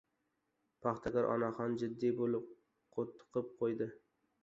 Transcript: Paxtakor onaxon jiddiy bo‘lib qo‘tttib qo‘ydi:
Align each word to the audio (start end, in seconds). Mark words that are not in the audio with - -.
Paxtakor 0.85 1.27
onaxon 1.35 1.77
jiddiy 1.83 2.17
bo‘lib 2.23 2.51
qo‘tttib 2.99 3.57
qo‘ydi: 3.63 3.93